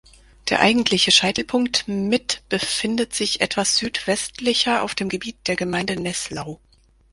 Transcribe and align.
Der 0.49 0.59
eigentliche 0.61 1.11
Scheitelpunkt 1.11 1.87
mit 1.87 2.41
befindet 2.49 3.13
sich 3.13 3.39
etwas 3.39 3.75
südwestlicher 3.77 4.81
auf 4.81 4.95
dem 4.95 5.09
Gebiet 5.09 5.37
der 5.47 5.55
Gemeinde 5.55 5.95
Nesslau. 5.95 6.59